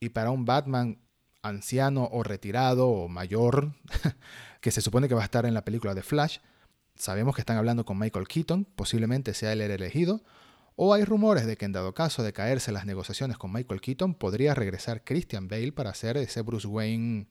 Y 0.00 0.08
para 0.10 0.30
un 0.30 0.44
Batman 0.44 0.98
anciano 1.42 2.08
o 2.10 2.22
retirado 2.22 2.88
o 2.88 3.08
mayor, 3.08 3.72
que 4.60 4.70
se 4.70 4.80
supone 4.80 5.08
que 5.08 5.14
va 5.14 5.22
a 5.22 5.24
estar 5.24 5.46
en 5.46 5.54
la 5.54 5.64
película 5.64 5.94
de 5.94 6.02
Flash, 6.02 6.38
sabemos 6.96 7.34
que 7.34 7.42
están 7.42 7.58
hablando 7.58 7.84
con 7.84 7.98
Michael 7.98 8.26
Keaton, 8.26 8.64
posiblemente 8.64 9.34
sea 9.34 9.52
él 9.52 9.60
el 9.60 9.70
elegido, 9.70 10.22
o 10.76 10.94
hay 10.94 11.04
rumores 11.04 11.46
de 11.46 11.56
que 11.56 11.64
en 11.64 11.72
dado 11.72 11.94
caso 11.94 12.22
de 12.22 12.32
caerse 12.32 12.70
las 12.70 12.86
negociaciones 12.86 13.38
con 13.38 13.52
Michael 13.52 13.80
Keaton, 13.80 14.14
podría 14.14 14.54
regresar 14.54 15.02
Christian 15.04 15.48
Bale 15.48 15.72
para 15.72 15.90
hacer 15.90 16.16
ese 16.18 16.42
Bruce 16.42 16.68
Wayne 16.68 17.26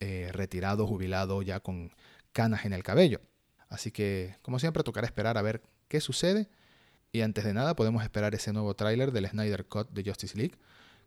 eh, 0.00 0.30
retirado, 0.32 0.86
jubilado, 0.86 1.42
ya 1.42 1.60
con 1.60 1.92
canas 2.32 2.64
en 2.66 2.74
el 2.74 2.82
cabello. 2.82 3.20
Así 3.68 3.90
que, 3.90 4.36
como 4.42 4.58
siempre, 4.58 4.82
tocará 4.82 5.06
esperar 5.06 5.38
a 5.38 5.42
ver 5.42 5.62
qué 5.88 6.00
sucede. 6.00 6.48
Y 7.10 7.22
antes 7.22 7.44
de 7.44 7.54
nada 7.54 7.76
podemos 7.76 8.02
esperar 8.02 8.34
ese 8.34 8.52
nuevo 8.52 8.74
tráiler 8.74 9.12
del 9.12 9.28
Snyder 9.28 9.66
Cut 9.66 9.90
de 9.90 10.04
Justice 10.04 10.36
League, 10.36 10.58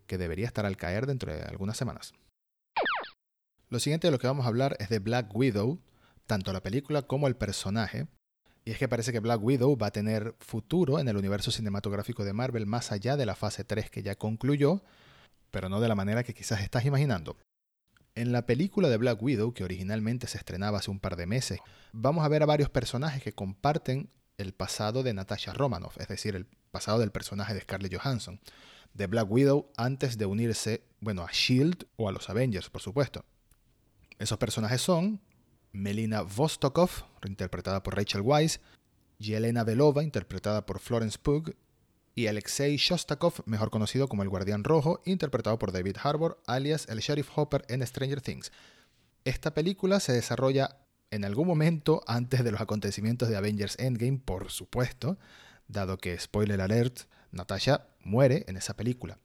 que 0.08 0.18
debería 0.18 0.48
estar 0.48 0.66
al 0.66 0.78
caer 0.78 1.06
dentro 1.06 1.34
de 1.34 1.42
algunas 1.44 1.78
semanas. 1.78 2.14
Lo 3.70 3.80
siguiente 3.80 4.08
de 4.08 4.12
lo 4.12 4.20
que 4.20 4.28
vamos 4.28 4.46
a 4.46 4.50
hablar 4.50 4.76
es 4.80 4.90
de 4.90 5.00
Black 5.00 5.36
Widow, 5.36 5.80
tanto 6.26 6.54
la 6.54 6.62
película 6.62 7.04
como 7.04 7.28
el 7.28 7.36
personaje. 7.36 8.08
Y 8.66 8.72
es 8.72 8.80
que 8.80 8.90
parece 8.90 9.12
que 9.12 9.20
Black 9.20 9.42
Widow 9.44 9.78
va 9.78 9.88
a 9.88 9.92
tener 9.92 10.36
futuro 10.40 11.00
en 11.00 11.08
el 11.08 11.18
universo 11.18 11.52
cinematográfico 11.52 12.26
de 12.26 12.34
Marvel 12.34 12.66
más 12.66 12.92
allá 12.92 13.16
de 13.16 13.28
la 13.28 13.36
fase 13.36 13.64
3 13.64 13.92
que 13.92 14.02
ya 14.02 14.16
concluyó, 14.16 14.84
pero 15.52 15.70
no 15.70 15.80
de 15.80 15.88
la 15.88 15.94
manera 15.94 16.24
que 16.24 16.34
quizás 16.34 16.62
estás 16.62 16.84
imaginando. 16.84 17.38
En 18.16 18.32
la 18.32 18.48
película 18.48 18.90
de 18.90 18.98
Black 18.98 19.22
Widow, 19.22 19.54
que 19.54 19.64
originalmente 19.64 20.26
se 20.26 20.40
estrenaba 20.40 20.80
hace 20.80 20.90
un 20.90 21.00
par 21.00 21.16
de 21.16 21.28
meses, 21.28 21.60
vamos 21.92 22.26
a 22.26 22.28
ver 22.28 22.42
a 22.42 22.48
varios 22.48 22.70
personajes 22.70 23.22
que 23.22 23.34
comparten 23.34 24.10
el 24.38 24.54
pasado 24.54 25.04
de 25.04 25.14
Natasha 25.14 25.54
Romanoff, 25.54 26.00
es 26.00 26.08
decir, 26.08 26.36
el 26.36 26.48
pasado 26.72 27.00
del 27.00 27.12
personaje 27.12 27.54
de 27.54 27.62
Scarlett 27.62 27.96
Johansson, 27.96 28.40
de 28.94 29.08
Black 29.08 29.30
Widow 29.30 29.72
antes 29.78 30.18
de 30.18 30.26
unirse, 30.26 30.84
bueno, 31.02 31.24
a 31.24 31.30
Shield 31.32 31.86
o 31.98 32.10
a 32.10 32.12
los 32.12 32.30
Avengers, 32.30 32.70
por 32.70 32.82
supuesto. 32.82 33.26
Esos 34.18 34.38
personajes 34.40 34.82
son 34.82 35.22
Melina 35.76 36.22
Vostokov, 36.22 36.90
interpretada 37.26 37.84
por 37.84 37.96
Rachel 37.96 38.22
Weisz, 38.22 38.60
Yelena 39.20 39.64
Belova, 39.64 40.04
interpretada 40.04 40.66
por 40.66 40.80
Florence 40.80 41.20
Pugh, 41.22 41.54
y 42.16 42.28
Alexei 42.28 42.78
Shostakov, 42.78 43.44
mejor 43.46 43.70
conocido 43.70 44.08
como 44.08 44.24
el 44.24 44.30
Guardián 44.30 44.64
Rojo, 44.64 45.02
interpretado 45.06 45.60
por 45.60 45.74
David 45.74 45.98
Harbour, 46.02 46.42
alias 46.48 46.88
el 46.88 47.00
Sheriff 47.00 47.30
Hopper 47.36 47.66
en 47.68 47.86
Stranger 47.86 48.22
Things. 48.22 48.54
Esta 49.26 49.54
película 49.54 50.00
se 50.00 50.14
desarrolla 50.14 50.78
en 51.12 51.26
algún 51.26 51.46
momento 51.46 52.02
antes 52.08 52.44
de 52.46 52.52
los 52.52 52.62
acontecimientos 52.62 53.28
de 53.28 53.36
Avengers 53.36 53.78
Endgame, 53.78 54.22
por 54.24 54.52
supuesto, 54.52 55.18
dado 55.68 55.98
que, 55.98 56.18
spoiler 56.18 56.62
alert, 56.62 57.02
Natasha 57.32 57.88
muere 58.02 58.46
en 58.48 58.56
esa 58.56 58.78
película. 58.78 59.20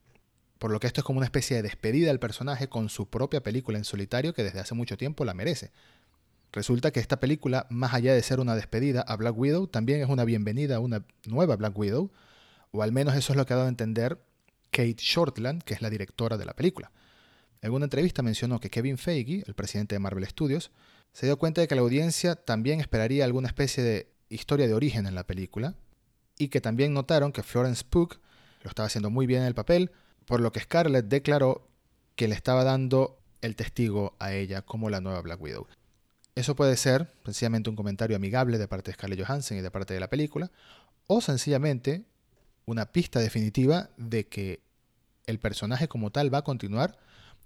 Por 0.59 0.73
lo 0.73 0.81
que 0.81 0.89
esto 0.89 1.01
es 1.01 1.05
como 1.05 1.19
una 1.19 1.27
especie 1.27 1.57
de 1.57 1.63
despedida 1.63 2.09
del 2.09 2.19
personaje 2.19 2.69
con 2.69 2.89
su 2.89 3.09
propia 3.09 3.43
película 3.43 3.79
en 3.79 3.85
solitario 3.85 4.35
que 4.35 4.43
desde 4.43 4.61
hace 4.61 4.75
mucho 4.75 4.97
tiempo 4.97 5.25
la 5.25 5.33
merece. 5.33 5.71
Resulta 6.53 6.91
que 6.91 6.99
esta 6.99 7.21
película, 7.21 7.67
más 7.71 7.95
allá 7.95 8.13
de 8.13 8.23
ser 8.23 8.41
una 8.41 8.57
despedida 8.57 9.03
a 9.03 9.17
Black 9.17 9.39
Widow, 9.39 9.69
también 9.69 10.01
es 10.01 10.09
una 10.09 10.25
bienvenida 10.25 10.77
a 10.77 10.81
una 10.81 11.05
nueva 11.25 11.55
Black 11.57 11.79
Widow, 11.79 12.11
o 12.73 12.83
al 12.83 12.91
menos 12.91 13.15
eso 13.15 13.33
es 13.33 13.37
lo 13.37 13.47
que 13.47 13.53
ha 13.53 13.57
dado 13.57 13.67
a 13.67 13.71
entender 13.71 14.19
Kate 14.71 14.97
Shortland, 14.99 15.63
que 15.63 15.75
es 15.75 15.83
la 15.83 15.91
directora 15.91 16.37
de 16.37 16.45
la 16.45 16.55
película. 16.55 16.91
En 17.63 17.73
una 17.73 17.85
entrevista 17.85 18.23
mencionó 18.23 18.59
que 18.59 18.71
Kevin 18.71 18.99
Feige, 18.99 19.45
el 19.47 19.55
presidente 19.55 19.95
de 19.95 20.01
Marvel 20.01 20.27
Studios, 20.27 20.73
se 21.13 21.27
dio 21.27 21.39
cuenta 21.39 21.61
de 21.61 21.69
que 21.69 21.75
la 21.75 21.83
audiencia 21.83 22.35
también 22.35 22.81
esperaría 22.81 23.25
alguna 23.25 23.49
especie 23.49 23.85
de 23.85 24.13
historia 24.29 24.67
de 24.67 24.75
origen 24.75 25.07
en 25.07 25.15
la 25.15 25.27
película, 25.27 25.75
y 26.37 26.49
que 26.49 26.61
también 26.61 26.95
notaron 26.95 27.33
que 27.33 27.43
Florence 27.43 27.85
Pugh 27.89 28.19
lo 28.63 28.71
estaba 28.71 28.87
haciendo 28.87 29.11
muy 29.11 29.27
bien 29.27 29.43
en 29.43 29.47
el 29.47 29.55
papel, 29.55 29.93
por 30.25 30.41
lo 30.41 30.53
que 30.53 30.61
Scarlett 30.61 31.07
declaró 31.07 31.69
que 32.17 32.29
le 32.29 32.35
estaba 32.35 32.65
dando 32.65 33.19
el 33.41 33.57
testigo 33.57 34.17
a 34.19 34.33
ella 34.33 34.63
como 34.63 34.91
la 34.91 35.01
nueva 35.01 35.21
Black 35.21 35.41
Widow. 35.41 35.67
Eso 36.41 36.57
puede 36.57 36.79
ser 36.79 37.13
sencillamente 37.23 37.69
un 37.69 37.77
comentario 37.77 38.17
amigable 38.17 38.57
de 38.57 38.67
parte 38.67 38.91
de 38.91 38.95
Scarlett 38.95 39.27
Johansson 39.27 39.59
y 39.59 39.61
de 39.61 39.71
parte 39.71 39.93
de 39.93 40.01
la 40.01 40.09
película, 40.09 40.51
o 41.07 41.21
sencillamente 41.21 42.07
una 42.65 42.93
pista 42.93 43.21
definitiva 43.21 43.91
de 43.99 44.27
que 44.27 44.63
el 45.27 45.39
personaje 45.39 45.87
como 45.87 46.11
tal 46.13 46.33
va 46.33 46.39
a 46.39 46.45
continuar, 46.45 46.97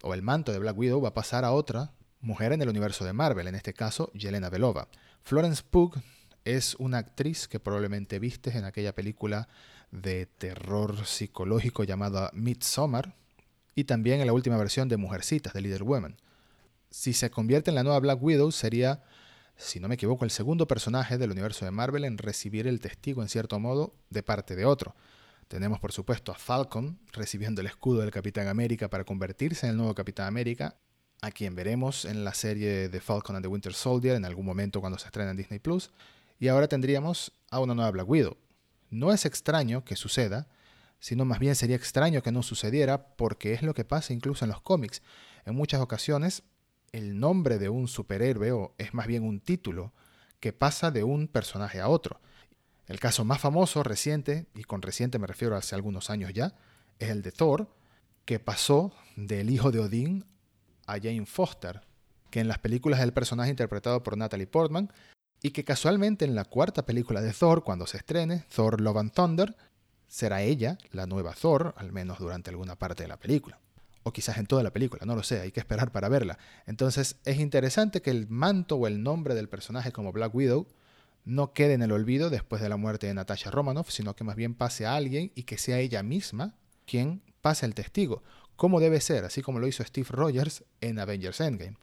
o 0.05 0.15
el 0.15 0.23
manto 0.23 0.53
de 0.53 0.61
Black 0.61 0.79
Widow 0.79 1.01
va 1.01 1.09
a 1.09 1.15
pasar 1.15 1.45
a 1.45 1.51
otra 1.51 1.91
mujer 2.21 2.53
en 2.53 2.63
el 2.63 2.69
universo 2.69 3.05
de 3.05 3.13
Marvel, 3.13 3.49
en 3.49 3.57
este 3.57 3.75
caso 3.75 4.13
Yelena 4.13 4.49
Belova. 4.49 4.87
Florence 5.25 5.65
Pugh 5.69 6.01
es 6.45 6.77
una 6.77 6.99
actriz 6.99 7.49
que 7.49 7.59
probablemente 7.59 8.21
vistes 8.21 8.55
en 8.55 8.65
aquella 8.65 8.95
película 8.95 9.49
de 9.91 10.27
terror 10.27 11.05
psicológico 11.05 11.83
llamada 11.83 12.31
Midsommar, 12.33 13.17
y 13.75 13.85
también 13.85 14.21
en 14.21 14.29
la 14.29 14.35
última 14.35 14.57
versión 14.57 14.89
de 14.89 14.99
Mujercitas 14.99 15.53
de 15.53 15.63
Little 15.63 15.83
Women 15.83 16.17
si 16.95 17.13
se 17.13 17.29
convierte 17.29 17.73
en 17.73 17.75
la 17.75 17.83
nueva 17.83 17.99
Black 17.99 18.23
Widow, 18.23 18.53
sería, 18.53 19.03
si 19.57 19.81
no 19.81 19.89
me 19.89 19.97
equivoco, 19.97 20.25
el 20.25 20.31
segundo 20.31 20.69
personaje 20.69 21.19
del 21.19 21.33
universo 21.33 21.65
de 21.65 21.73
Marvel 21.73 22.05
en 22.05 22.19
recibir 22.19 22.69
el 22.69 22.79
testigo, 22.79 23.21
en 23.21 23.29
cierto 23.29 23.59
modo, 23.59 23.97
de 24.11 24.23
parte 24.23 24.55
de 24.55 24.65
otro. 24.65 24.95
Tenemos, 25.49 25.81
por 25.81 25.91
supuesto, 25.91 26.31
a 26.31 26.37
Falcon 26.37 27.01
recibiendo 27.13 27.61
el 27.63 27.67
escudo 27.67 28.03
del 28.03 28.13
Capitán 28.13 28.47
América 28.47 28.89
para 28.91 29.03
convertirse 29.03 29.67
en 29.67 29.71
el 29.73 29.77
nuevo 29.77 29.93
Capitán 29.93 30.29
América, 30.29 30.77
a 31.21 31.33
quien 31.33 31.57
veremos 31.57 32.05
en 32.05 32.25
la 32.25 32.33
serie 32.33 32.89
de 32.89 33.01
Falcon 33.01 33.35
and 33.35 33.45
the 33.45 33.49
Winter 33.49 33.75
Soldier 33.75 34.15
en 34.15 34.25
algún 34.25 34.47
momento 34.47 34.81
cuando 34.81 34.97
se 34.97 35.07
estrena 35.07 35.33
en 35.33 35.37
Disney 35.37 35.59
Plus. 35.59 35.91
Y 36.39 36.47
ahora 36.47 36.69
tendríamos 36.69 37.33
a 37.51 37.59
una 37.59 37.75
nueva 37.75 37.91
Black 37.91 38.09
Widow. 38.09 38.37
No 38.91 39.13
es 39.13 39.25
extraño 39.25 39.85
que 39.85 39.97
suceda, 39.97 40.47
sino 41.01 41.25
más 41.25 41.41
bien 41.41 41.57
sería 41.57 41.75
extraño 41.75 42.23
que 42.23 42.31
no 42.31 42.45
sucediera 42.45 43.17
porque 43.17 43.53
es 43.53 43.63
lo 43.63 43.75
que 43.75 43.85
pasa 43.85 44.13
incluso 44.13 44.45
en 44.45 44.53
los 44.53 44.61
cómics. 44.61 45.03
En 45.45 45.57
muchas 45.57 45.81
ocasiones 45.81 46.45
el 46.95 47.19
nombre 47.19 47.59
de 47.59 47.69
un 47.69 47.89
superhéroe 47.89 48.53
o 48.53 48.75
es 48.79 48.95
más 48.95 49.09
bien 49.09 49.25
un 49.25 49.41
título 49.41 49.93
que 50.39 50.53
pasa 50.53 50.93
de 50.93 51.03
un 51.03 51.27
personaje 51.27 51.81
a 51.81 51.89
otro. 51.89 52.21
El 52.87 53.01
caso 53.01 53.25
más 53.25 53.41
famoso, 53.41 53.83
reciente, 53.83 54.47
y 54.55 54.63
con 54.63 54.81
reciente 54.81 55.19
me 55.19 55.27
refiero 55.27 55.57
hace 55.57 55.75
algunos 55.75 56.09
años 56.09 56.33
ya, 56.33 56.55
es 57.01 57.11
el 57.11 57.23
de 57.23 57.33
Thor, 57.33 57.69
que 58.25 58.39
pasó 58.39 58.93
del 59.17 59.51
hijo 59.51 59.73
de 59.73 59.81
Odín 59.81 60.25
a 60.87 60.99
Jane 61.01 61.27
Foster, 61.27 61.81
que 62.31 62.39
en 62.39 62.47
las 62.47 62.61
películas 62.61 63.01
es 63.01 63.05
el 63.05 63.13
personaje 63.13 63.51
interpretado 63.51 64.05
por 64.05 64.17
Natalie 64.17 64.47
Portman, 64.47 64.93
y 65.43 65.51
que 65.51 65.65
casualmente 65.65 66.25
en 66.25 66.37
la 66.37 66.45
cuarta 66.45 66.87
película 66.87 67.21
de 67.23 67.33
Thor, 67.33 67.65
cuando 67.65 67.89
se 67.89 67.97
estrene, 67.97 68.45
Thor 68.55 68.81
Love 68.81 68.99
and 68.99 69.13
Thunder, 69.13 69.57
será 70.07 70.43
ella 70.43 70.79
la 70.93 71.07
nueva 71.07 71.35
Thor, 71.35 71.75
al 71.77 71.91
menos 71.91 72.21
durante 72.21 72.51
alguna 72.51 72.77
parte 72.77 73.03
de 73.03 73.09
la 73.09 73.19
película 73.19 73.59
o 74.05 74.13
quizás 74.13 74.39
en 74.39 74.47
toda 74.47 74.63
la 74.63 74.71
película, 74.71 75.05
no 75.05 75.17
lo 75.17 75.23
sé, 75.23 75.41
hay 75.41 75.51
que 75.51 75.61
esperar 75.61 75.91
para 75.91 76.09
verla. 76.09 76.39
Entonces 76.67 77.17
es 77.25 77.41
interesante 77.41 78.03
que 78.03 78.11
el 78.11 78.29
manto 78.29 78.77
o 78.77 78.87
el 78.87 79.03
nombre 79.03 79.35
del 79.35 79.49
personaje 79.49 79.91
como 79.91 80.13
Black 80.13 80.35
Widow 80.35 80.69
no 81.25 81.53
quede 81.53 81.73
en 81.73 81.83
el 81.83 81.91
olvido 81.91 82.31
después 82.31 82.61
de 82.63 82.69
la 82.69 82.77
muerte 82.77 83.07
de 83.07 83.15
Natasha 83.15 83.51
Romanoff, 83.51 83.91
sino 83.91 84.15
que 84.15 84.25
más 84.25 84.37
bien 84.37 84.55
pase 84.55 84.87
a 84.87 84.95
alguien 84.95 85.33
y 85.35 85.45
que 85.45 85.59
sea 85.59 85.79
ella 85.79 86.03
misma 86.03 86.55
quien 86.87 87.23
pase 87.41 87.67
el 87.67 87.75
testigo, 87.75 88.23
como 88.57 88.79
debe 88.79 89.01
ser, 89.01 89.25
así 89.25 89.43
como 89.43 89.59
lo 89.59 89.67
hizo 89.67 89.83
Steve 89.83 90.07
Rogers 90.11 90.65
en 90.81 90.99
Avengers 90.99 91.41
Endgame. 91.41 91.77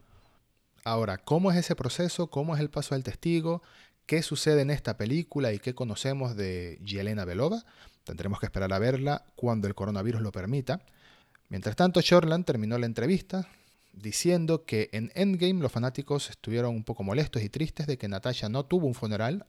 Ahora, 0.84 1.18
¿cómo 1.18 1.50
es 1.50 1.58
ese 1.58 1.76
proceso? 1.76 2.28
¿Cómo 2.28 2.54
es 2.54 2.60
el 2.60 2.70
paso 2.70 2.94
del 2.94 3.04
testigo? 3.04 3.62
¿Qué 4.06 4.22
sucede 4.22 4.62
en 4.62 4.70
esta 4.70 4.96
película 4.96 5.52
y 5.52 5.58
qué 5.58 5.74
conocemos 5.74 6.36
de 6.36 6.78
Yelena 6.84 7.24
Belova? 7.24 7.64
Tendremos 8.04 8.40
que 8.40 8.46
esperar 8.46 8.72
a 8.72 8.78
verla 8.78 9.24
cuando 9.36 9.68
el 9.68 9.74
coronavirus 9.74 10.22
lo 10.22 10.32
permita. 10.32 10.80
Mientras 11.52 11.76
tanto, 11.76 12.00
Shortland 12.00 12.46
terminó 12.46 12.78
la 12.78 12.86
entrevista 12.86 13.46
diciendo 13.92 14.64
que 14.64 14.88
en 14.92 15.12
Endgame 15.14 15.60
los 15.60 15.70
fanáticos 15.70 16.30
estuvieron 16.30 16.74
un 16.74 16.82
poco 16.82 17.02
molestos 17.02 17.42
y 17.42 17.50
tristes 17.50 17.86
de 17.86 17.98
que 17.98 18.08
Natasha 18.08 18.48
no 18.48 18.64
tuvo 18.64 18.86
un 18.86 18.94
funeral, 18.94 19.44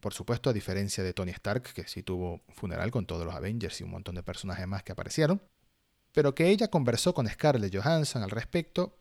por 0.00 0.12
supuesto 0.12 0.50
a 0.50 0.52
diferencia 0.52 1.02
de 1.02 1.14
Tony 1.14 1.30
Stark, 1.30 1.72
que 1.72 1.88
sí 1.88 2.02
tuvo 2.02 2.32
un 2.46 2.54
funeral 2.54 2.90
con 2.90 3.06
todos 3.06 3.24
los 3.24 3.34
Avengers 3.34 3.80
y 3.80 3.84
un 3.84 3.92
montón 3.92 4.16
de 4.16 4.22
personajes 4.22 4.66
más 4.66 4.82
que 4.82 4.92
aparecieron, 4.92 5.40
pero 6.12 6.34
que 6.34 6.50
ella 6.50 6.68
conversó 6.68 7.14
con 7.14 7.26
Scarlett 7.26 7.74
Johansson 7.74 8.22
al 8.22 8.30
respecto 8.30 8.98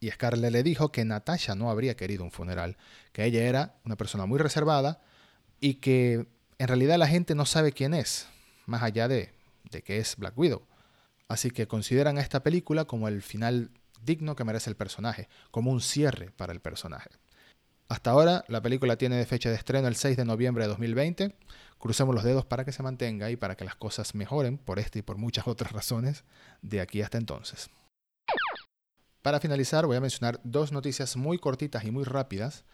y 0.00 0.10
Scarlett 0.10 0.50
le 0.50 0.64
dijo 0.64 0.90
que 0.90 1.04
Natasha 1.04 1.54
no 1.54 1.70
habría 1.70 1.94
querido 1.94 2.24
un 2.24 2.32
funeral, 2.32 2.76
que 3.12 3.24
ella 3.24 3.44
era 3.44 3.76
una 3.84 3.94
persona 3.94 4.26
muy 4.26 4.40
reservada 4.40 5.00
y 5.60 5.74
que 5.74 6.26
en 6.58 6.66
realidad 6.66 6.98
la 6.98 7.06
gente 7.06 7.36
no 7.36 7.46
sabe 7.46 7.70
quién 7.70 7.94
es, 7.94 8.26
más 8.66 8.82
allá 8.82 9.06
de, 9.06 9.30
de 9.70 9.82
que 9.82 9.98
es 9.98 10.16
Black 10.16 10.36
Widow. 10.36 10.66
Así 11.28 11.50
que 11.50 11.66
consideran 11.66 12.18
a 12.18 12.20
esta 12.20 12.42
película 12.42 12.84
como 12.84 13.08
el 13.08 13.22
final 13.22 13.70
digno 14.02 14.36
que 14.36 14.44
merece 14.44 14.70
el 14.70 14.76
personaje, 14.76 15.28
como 15.50 15.70
un 15.70 15.80
cierre 15.80 16.30
para 16.30 16.52
el 16.52 16.60
personaje. 16.60 17.10
Hasta 17.88 18.10
ahora 18.10 18.44
la 18.48 18.62
película 18.62 18.96
tiene 18.96 19.16
de 19.16 19.26
fecha 19.26 19.50
de 19.50 19.56
estreno 19.56 19.88
el 19.88 19.96
6 19.96 20.16
de 20.16 20.24
noviembre 20.24 20.64
de 20.64 20.68
2020. 20.68 21.36
Crucemos 21.78 22.14
los 22.14 22.24
dedos 22.24 22.46
para 22.46 22.64
que 22.64 22.72
se 22.72 22.82
mantenga 22.82 23.30
y 23.30 23.36
para 23.36 23.56
que 23.56 23.64
las 23.64 23.76
cosas 23.76 24.14
mejoren 24.14 24.58
por 24.58 24.78
esta 24.78 24.98
y 24.98 25.02
por 25.02 25.18
muchas 25.18 25.46
otras 25.48 25.72
razones 25.72 26.24
de 26.62 26.80
aquí 26.80 27.02
hasta 27.02 27.18
entonces. 27.18 27.70
Para 29.22 29.40
finalizar 29.40 29.86
voy 29.86 29.96
a 29.96 30.00
mencionar 30.00 30.40
dos 30.44 30.72
noticias 30.72 31.16
muy 31.16 31.38
cortitas 31.38 31.84
y 31.84 31.90
muy 31.90 32.04
rápidas. 32.04 32.64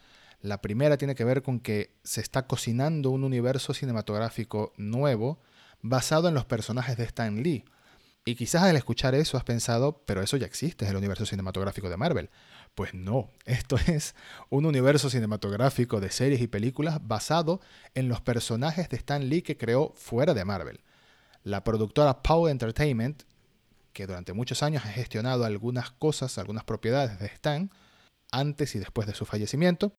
La 0.41 0.61
primera 0.61 0.97
tiene 0.97 1.15
que 1.15 1.25
ver 1.25 1.43
con 1.43 1.61
que 1.61 1.95
se 2.03 2.21
está 2.21 2.47
cocinando 2.47 3.11
un 3.11 3.25
universo 3.25 3.75
cinematográfico 3.75 4.73
nuevo 4.77 5.39
basado 5.83 6.29
en 6.29 6.35
los 6.35 6.45
personajes 6.47 6.97
de 6.97 7.05
Stan 7.05 7.43
Lee 7.43 7.65
y 8.25 8.35
quizás 8.35 8.65
al 8.65 8.77
escuchar 8.77 9.15
eso 9.15 9.37
has 9.37 9.45
pensado, 9.45 10.03
pero 10.05 10.23
eso 10.23 10.37
ya 10.37 10.47
existe, 10.47 10.85
es 10.85 10.91
el 10.91 10.97
universo 10.97 11.25
cinematográfico 11.25 11.89
de 11.89 11.97
Marvel. 11.97 12.31
Pues 12.75 12.95
no, 12.95 13.31
esto 13.47 13.77
es 13.87 14.15
un 14.51 14.67
universo 14.67 15.11
cinematográfico 15.11 16.01
de 16.01 16.11
series 16.11 16.41
y 16.41 16.47
películas 16.47 16.99
basado 17.03 17.61
en 17.95 18.09
los 18.09 18.21
personajes 18.21 18.89
de 18.89 18.97
Stan 18.99 19.29
Lee 19.29 19.43
que 19.43 19.57
creó 19.57 19.93
fuera 19.97 20.35
de 20.35 20.45
Marvel. 20.45 20.83
La 21.43 21.65
productora 21.65 22.23
Power 22.23 22.51
Entertainment, 22.51 23.23
que 23.95 24.07
durante 24.07 24.35
muchos 24.35 24.63
años 24.63 24.85
ha 24.85 24.91
gestionado 24.93 25.45
algunas 25.45 25.91
cosas, 25.91 26.37
algunas 26.37 26.65
propiedades 26.65 27.19
de 27.19 27.27
Stan, 27.27 27.71
antes 28.31 28.75
y 28.75 28.79
después 28.79 29.07
de 29.07 29.15
su 29.15 29.25
fallecimiento, 29.25 29.95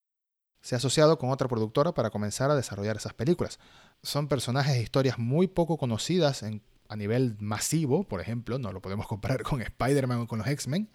se 0.62 0.76
ha 0.76 0.78
asociado 0.78 1.18
con 1.18 1.30
otra 1.30 1.48
productora 1.48 1.92
para 1.92 2.10
comenzar 2.10 2.50
a 2.52 2.54
desarrollar 2.54 2.96
esas 2.96 3.14
películas. 3.14 3.58
Son 4.04 4.28
personajes 4.28 4.76
e 4.76 4.82
historias 4.82 5.18
muy 5.18 5.48
poco 5.48 5.76
conocidas 5.76 6.44
en 6.44 6.62
a 6.92 6.96
nivel 6.96 7.36
masivo, 7.40 8.04
por 8.04 8.20
ejemplo, 8.20 8.58
no 8.58 8.70
lo 8.70 8.82
podemos 8.82 9.06
comparar 9.08 9.42
con 9.42 9.62
Spider-Man 9.62 10.20
o 10.20 10.26
con 10.26 10.38
los 10.38 10.46
X-Men, 10.46 10.90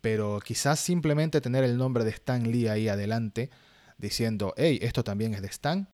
pero 0.00 0.40
quizás 0.40 0.80
simplemente 0.80 1.40
tener 1.40 1.64
el 1.64 1.76
nombre 1.76 2.04
de 2.04 2.10
Stan 2.10 2.50
Lee 2.50 2.68
ahí 2.68 2.88
adelante 2.88 3.50
diciendo, 3.98 4.54
hey, 4.56 4.78
esto 4.80 5.04
también 5.04 5.34
es 5.34 5.42
de 5.42 5.48
Stan, 5.48 5.88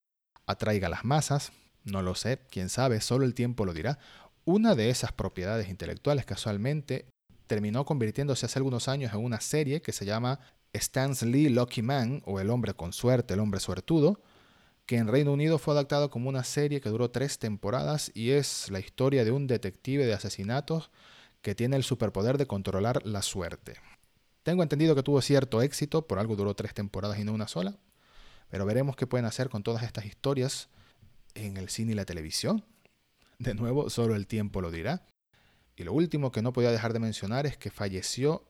atraiga 0.46 0.86
a 0.86 0.90
las 0.90 1.04
masas, 1.04 1.52
no 1.84 2.00
lo 2.02 2.14
sé, 2.14 2.40
quién 2.50 2.68
sabe, 2.68 3.00
solo 3.00 3.24
el 3.24 3.34
tiempo 3.34 3.64
lo 3.64 3.74
dirá. 3.74 3.98
Una 4.44 4.74
de 4.74 4.90
esas 4.90 5.12
propiedades 5.12 5.68
intelectuales 5.68 6.24
casualmente 6.24 7.06
terminó 7.46 7.84
convirtiéndose 7.84 8.46
hace 8.46 8.58
algunos 8.60 8.86
años 8.86 9.12
en 9.12 9.24
una 9.24 9.40
serie 9.40 9.82
que 9.82 9.92
se 9.92 10.04
llama 10.04 10.38
Stan's 10.72 11.22
Lee 11.22 11.48
Lucky 11.48 11.82
Man 11.82 12.22
o 12.24 12.38
El 12.38 12.50
hombre 12.50 12.74
con 12.74 12.92
suerte, 12.92 13.34
el 13.34 13.40
hombre 13.40 13.58
suertudo, 13.58 14.22
que 14.90 14.96
en 14.96 15.06
Reino 15.06 15.32
Unido 15.32 15.58
fue 15.58 15.74
adaptado 15.74 16.10
como 16.10 16.28
una 16.28 16.42
serie 16.42 16.80
que 16.80 16.88
duró 16.88 17.12
tres 17.12 17.38
temporadas 17.38 18.10
y 18.12 18.30
es 18.30 18.68
la 18.72 18.80
historia 18.80 19.24
de 19.24 19.30
un 19.30 19.46
detective 19.46 20.04
de 20.04 20.14
asesinatos 20.14 20.90
que 21.42 21.54
tiene 21.54 21.76
el 21.76 21.84
superpoder 21.84 22.38
de 22.38 22.48
controlar 22.48 23.06
la 23.06 23.22
suerte. 23.22 23.74
Tengo 24.42 24.64
entendido 24.64 24.96
que 24.96 25.04
tuvo 25.04 25.22
cierto 25.22 25.62
éxito, 25.62 26.08
por 26.08 26.18
algo 26.18 26.34
duró 26.34 26.56
tres 26.56 26.74
temporadas 26.74 27.20
y 27.20 27.24
no 27.24 27.32
una 27.32 27.46
sola, 27.46 27.78
pero 28.48 28.66
veremos 28.66 28.96
qué 28.96 29.06
pueden 29.06 29.26
hacer 29.26 29.48
con 29.48 29.62
todas 29.62 29.84
estas 29.84 30.06
historias 30.06 30.70
en 31.34 31.56
el 31.56 31.68
cine 31.68 31.92
y 31.92 31.94
la 31.94 32.04
televisión. 32.04 32.64
De 33.38 33.54
nuevo, 33.54 33.90
solo 33.90 34.16
el 34.16 34.26
tiempo 34.26 34.60
lo 34.60 34.72
dirá. 34.72 35.06
Y 35.76 35.84
lo 35.84 35.92
último 35.92 36.32
que 36.32 36.42
no 36.42 36.52
podía 36.52 36.72
dejar 36.72 36.92
de 36.92 36.98
mencionar 36.98 37.46
es 37.46 37.56
que 37.56 37.70
falleció 37.70 38.44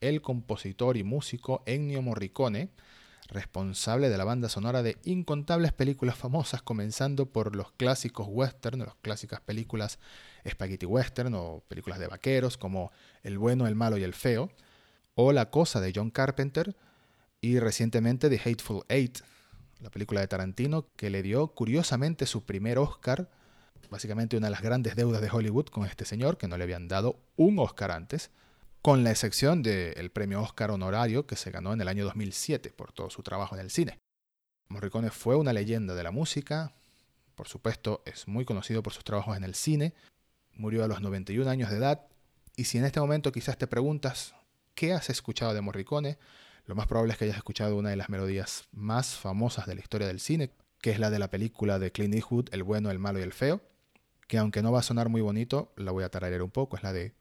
el 0.00 0.22
compositor 0.22 0.96
y 0.96 1.02
músico 1.02 1.64
Ennio 1.66 2.00
Morricone, 2.00 2.70
responsable 3.30 4.08
de 4.08 4.18
la 4.18 4.24
banda 4.24 4.48
sonora 4.48 4.82
de 4.82 4.98
incontables 5.04 5.72
películas 5.72 6.16
famosas, 6.16 6.62
comenzando 6.62 7.26
por 7.26 7.56
los 7.56 7.72
clásicos 7.72 8.26
western, 8.28 8.80
las 8.80 8.94
clásicas 8.96 9.40
películas 9.40 9.98
spaghetti 10.48 10.86
western 10.86 11.34
o 11.34 11.62
películas 11.68 11.98
de 11.98 12.08
vaqueros 12.08 12.56
como 12.56 12.90
El 13.22 13.38
bueno, 13.38 13.66
el 13.66 13.74
malo 13.74 13.98
y 13.98 14.02
el 14.02 14.14
feo, 14.14 14.50
o 15.14 15.32
La 15.32 15.50
cosa 15.50 15.80
de 15.80 15.92
John 15.94 16.10
Carpenter, 16.10 16.76
y 17.40 17.58
recientemente 17.58 18.28
The 18.28 18.40
Hateful 18.44 18.84
Eight, 18.88 19.20
la 19.80 19.90
película 19.90 20.20
de 20.20 20.28
Tarantino, 20.28 20.86
que 20.96 21.10
le 21.10 21.22
dio 21.22 21.48
curiosamente 21.48 22.26
su 22.26 22.44
primer 22.44 22.78
Oscar, 22.78 23.30
básicamente 23.90 24.36
una 24.36 24.48
de 24.48 24.52
las 24.52 24.62
grandes 24.62 24.94
deudas 24.94 25.20
de 25.20 25.30
Hollywood 25.30 25.66
con 25.66 25.86
este 25.86 26.04
señor, 26.04 26.36
que 26.36 26.48
no 26.48 26.56
le 26.56 26.64
habían 26.64 26.88
dado 26.88 27.18
un 27.36 27.58
Oscar 27.58 27.90
antes, 27.90 28.30
con 28.82 29.04
la 29.04 29.10
excepción 29.10 29.62
del 29.62 30.10
premio 30.10 30.40
Oscar 30.40 30.70
honorario 30.70 31.26
que 31.26 31.36
se 31.36 31.50
ganó 31.50 31.72
en 31.72 31.80
el 31.80 31.88
año 31.88 32.04
2007 32.04 32.70
por 32.70 32.92
todo 32.92 33.10
su 33.10 33.22
trabajo 33.22 33.54
en 33.54 33.60
el 33.60 33.70
cine. 33.70 33.98
Morricone 34.68 35.10
fue 35.10 35.36
una 35.36 35.52
leyenda 35.52 35.94
de 35.94 36.02
la 36.02 36.10
música, 36.10 36.72
por 37.34 37.48
supuesto 37.48 38.02
es 38.06 38.26
muy 38.26 38.44
conocido 38.44 38.82
por 38.82 38.92
sus 38.92 39.04
trabajos 39.04 39.36
en 39.36 39.44
el 39.44 39.54
cine, 39.54 39.94
murió 40.52 40.84
a 40.84 40.88
los 40.88 41.02
91 41.02 41.50
años 41.50 41.70
de 41.70 41.76
edad, 41.76 42.06
y 42.56 42.64
si 42.64 42.78
en 42.78 42.84
este 42.84 43.00
momento 43.00 43.32
quizás 43.32 43.58
te 43.58 43.66
preguntas, 43.66 44.34
¿qué 44.74 44.92
has 44.92 45.10
escuchado 45.10 45.52
de 45.52 45.60
Morricone? 45.60 46.18
Lo 46.64 46.74
más 46.74 46.86
probable 46.86 47.12
es 47.12 47.18
que 47.18 47.24
hayas 47.24 47.36
escuchado 47.36 47.76
una 47.76 47.90
de 47.90 47.96
las 47.96 48.08
melodías 48.08 48.68
más 48.72 49.16
famosas 49.16 49.66
de 49.66 49.74
la 49.74 49.80
historia 49.80 50.06
del 50.06 50.20
cine, 50.20 50.52
que 50.80 50.90
es 50.90 50.98
la 50.98 51.10
de 51.10 51.18
la 51.18 51.28
película 51.28 51.78
de 51.78 51.92
Clint 51.92 52.14
Eastwood, 52.14 52.48
El 52.52 52.62
bueno, 52.62 52.90
el 52.90 52.98
malo 52.98 53.18
y 53.18 53.22
el 53.22 53.32
feo, 53.32 53.60
que 54.26 54.38
aunque 54.38 54.62
no 54.62 54.72
va 54.72 54.78
a 54.80 54.84
sonar 54.84 55.08
muy 55.08 55.20
bonito, 55.20 55.72
la 55.76 55.90
voy 55.90 56.04
a 56.04 56.08
tararear 56.08 56.42
un 56.42 56.50
poco, 56.50 56.76
es 56.76 56.82
la 56.82 56.92
de... 56.92 57.14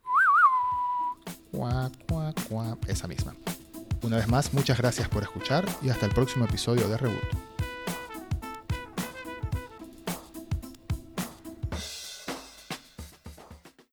Esa 2.88 3.08
misma. 3.08 3.36
Una 4.02 4.18
vez 4.18 4.28
más, 4.28 4.54
muchas 4.54 4.78
gracias 4.78 5.10
por 5.10 5.24
escuchar 5.24 5.66
y 5.82 5.90
hasta 5.90 6.06
el 6.06 6.14
próximo 6.14 6.46
episodio 6.46 6.88
de 6.88 6.98
Reboot. 6.98 7.49